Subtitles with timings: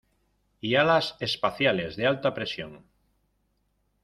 [0.67, 2.87] ¡Y alas espaciales de alta presión!